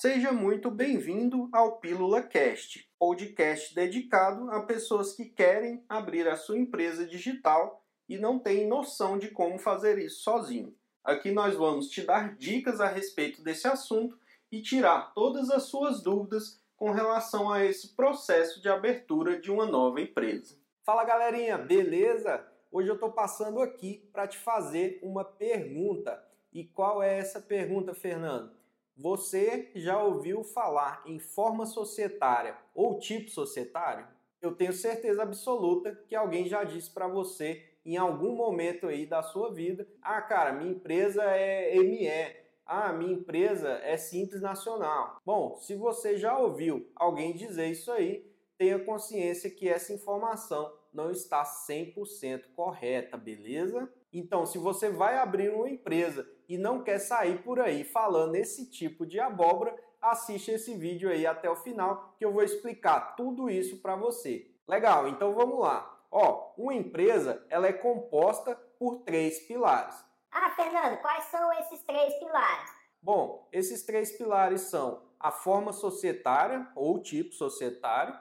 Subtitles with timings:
[0.00, 6.56] Seja muito bem-vindo ao Pílula Cast, podcast dedicado a pessoas que querem abrir a sua
[6.56, 10.72] empresa digital e não têm noção de como fazer isso sozinho.
[11.02, 14.16] Aqui nós vamos te dar dicas a respeito desse assunto
[14.52, 19.66] e tirar todas as suas dúvidas com relação a esse processo de abertura de uma
[19.66, 20.56] nova empresa.
[20.84, 22.46] Fala galerinha, beleza?
[22.70, 26.24] Hoje eu estou passando aqui para te fazer uma pergunta.
[26.52, 28.56] E qual é essa pergunta, Fernando?
[28.98, 34.04] Você já ouviu falar em forma societária ou tipo societário?
[34.42, 39.22] Eu tenho certeza absoluta que alguém já disse para você em algum momento aí da
[39.22, 42.36] sua vida: "Ah, cara, minha empresa é ME.
[42.66, 45.20] Ah, minha empresa é Simples Nacional".
[45.24, 48.28] Bom, se você já ouviu alguém dizer isso aí,
[48.58, 53.88] tenha consciência que essa informação não está 100% correta, beleza?
[54.12, 58.70] Então, se você vai abrir uma empresa e não quer sair por aí falando esse
[58.70, 63.50] tipo de abóbora, assiste esse vídeo aí até o final que eu vou explicar tudo
[63.50, 64.50] isso para você.
[64.66, 65.94] Legal, então vamos lá.
[66.10, 69.94] Ó, uma empresa ela é composta por três pilares.
[70.30, 72.70] Ah, Fernando, quais são esses três pilares?
[73.02, 78.18] Bom, esses três pilares são a forma societária ou tipo societário,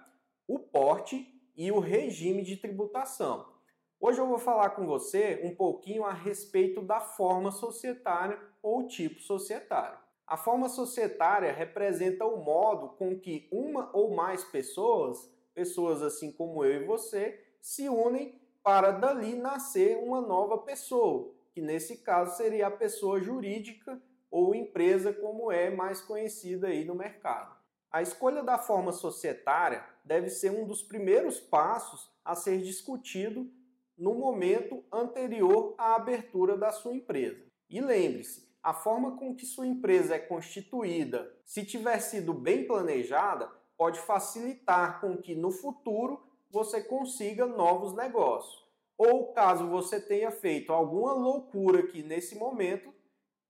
[0.47, 3.56] o porte e o regime de tributação.
[3.99, 9.19] Hoje eu vou falar com você um pouquinho a respeito da forma societária ou tipo
[9.19, 9.97] societário.
[10.27, 16.63] A forma societária representa o modo com que uma ou mais pessoas, pessoas assim como
[16.63, 22.67] eu e você, se unem para dali nascer uma nova pessoa, que nesse caso seria
[22.67, 27.57] a pessoa jurídica ou empresa como é mais conhecida aí no mercado.
[27.91, 33.49] A escolha da forma societária deve ser um dos primeiros passos a ser discutido
[33.97, 37.43] no momento anterior à abertura da sua empresa.
[37.69, 43.49] E lembre-se, a forma com que sua empresa é constituída, se tiver sido bem planejada,
[43.77, 48.65] pode facilitar com que no futuro você consiga novos negócios.
[48.97, 52.93] Ou caso você tenha feito alguma loucura aqui nesse momento,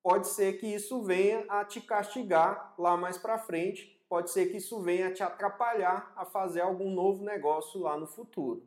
[0.04, 4.58] pode ser que isso venha a te castigar lá mais para frente, pode ser que
[4.58, 8.64] isso venha a te atrapalhar a fazer algum novo negócio lá no futuro.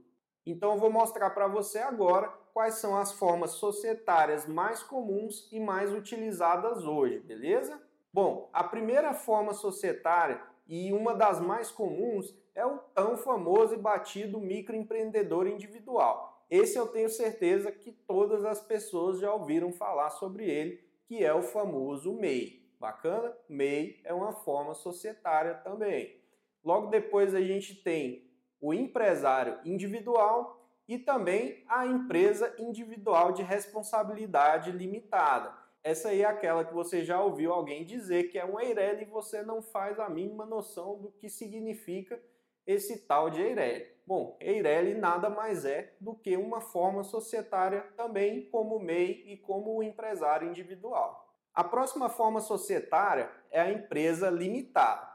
[0.46, 5.60] Então eu vou mostrar para você agora quais são as formas societárias mais comuns e
[5.60, 7.80] mais utilizadas hoje, beleza?
[8.12, 13.78] Bom, a primeira forma societária e uma das mais comuns é o tão famoso e
[13.78, 16.44] batido microempreendedor individual.
[16.50, 21.32] Esse eu tenho certeza que todas as pessoas já ouviram falar sobre ele, que é
[21.32, 22.68] o famoso MEI.
[22.80, 23.36] Bacana?
[23.48, 26.18] MEI é uma forma societária também.
[26.64, 28.29] Logo depois a gente tem
[28.60, 35.54] o empresário individual e também a empresa individual de responsabilidade limitada.
[35.82, 39.10] Essa aí é aquela que você já ouviu alguém dizer que é um EIRELI e
[39.10, 42.20] você não faz a mínima noção do que significa
[42.66, 43.86] esse tal de EIRELI.
[44.06, 49.82] Bom, EIRELI nada mais é do que uma forma societária também como MEI e como
[49.82, 51.28] empresário individual.
[51.54, 55.09] A próxima forma societária é a empresa limitada.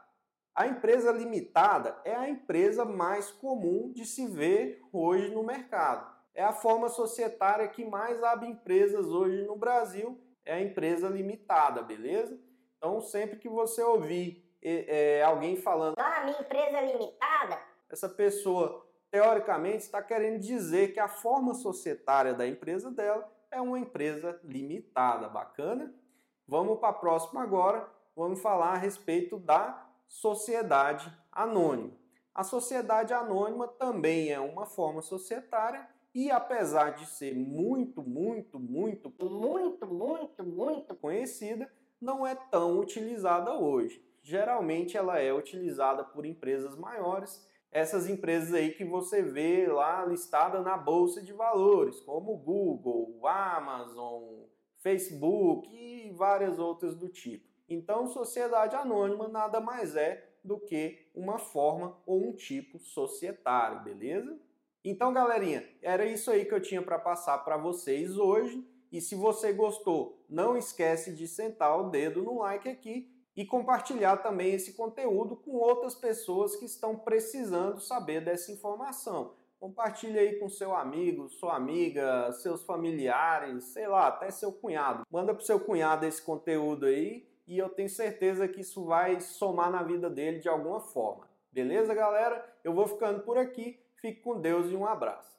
[0.56, 6.10] A empresa limitada é a empresa mais comum de se ver hoje no mercado.
[6.34, 11.82] É a forma societária que mais abre empresas hoje no Brasil, é a empresa limitada,
[11.82, 12.40] beleza?
[12.78, 18.86] Então, sempre que você ouvir é, alguém falando, ah, minha empresa é limitada, essa pessoa,
[19.10, 25.28] teoricamente, está querendo dizer que a forma societária da empresa dela é uma empresa limitada.
[25.28, 25.94] Bacana?
[26.48, 27.86] Vamos para a próxima agora.
[28.14, 31.92] Vamos falar a respeito da sociedade anônima.
[32.34, 39.12] A sociedade anônima também é uma forma societária e apesar de ser muito, muito, muito,
[39.20, 44.02] muito, muito, muito conhecida, não é tão utilizada hoje.
[44.22, 50.62] Geralmente ela é utilizada por empresas maiores, essas empresas aí que você vê lá listada
[50.62, 54.44] na bolsa de valores, como Google, Amazon,
[54.78, 57.55] Facebook e várias outras do tipo.
[57.68, 64.38] Então, sociedade anônima nada mais é do que uma forma ou um tipo societário, beleza?
[64.84, 68.64] Então, galerinha, era isso aí que eu tinha para passar para vocês hoje.
[68.92, 74.18] E se você gostou, não esquece de sentar o dedo no like aqui e compartilhar
[74.18, 79.34] também esse conteúdo com outras pessoas que estão precisando saber dessa informação.
[79.58, 85.02] Compartilhe aí com seu amigo, sua amiga, seus familiares, sei lá, até seu cunhado.
[85.10, 89.70] Manda pro seu cunhado esse conteúdo aí e eu tenho certeza que isso vai somar
[89.70, 91.28] na vida dele de alguma forma.
[91.52, 92.44] Beleza, galera?
[92.64, 93.80] Eu vou ficando por aqui.
[93.96, 95.35] Fique com Deus e um abraço.